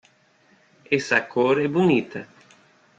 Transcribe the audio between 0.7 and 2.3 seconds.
Essa cor é bonita.